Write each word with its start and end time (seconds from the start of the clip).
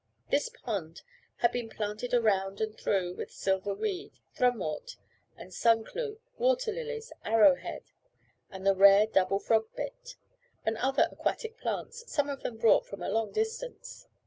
This 0.31 0.49
pond 0.49 1.03
had 1.41 1.51
been 1.51 1.69
planted 1.69 2.11
around 2.11 2.59
and 2.59 2.75
through 2.75 3.13
with 3.13 3.29
silver 3.29 3.75
weed, 3.75 4.13
thrumwort 4.35 4.95
and 5.37 5.53
sun 5.53 5.83
clew, 5.85 6.19
water 6.39 6.71
lilies, 6.73 7.13
arrow 7.23 7.53
head, 7.53 7.83
and 8.49 8.65
the 8.65 8.73
rare 8.73 9.05
double 9.05 9.37
frog 9.37 9.67
bit, 9.75 10.15
and 10.65 10.75
other 10.79 11.07
aquatic 11.11 11.55
plants, 11.59 12.11
some 12.11 12.29
of 12.29 12.41
them 12.41 12.57
brought 12.57 12.87
from 12.87 13.03
a 13.03 13.09
long 13.09 13.31
distance. 13.31 14.07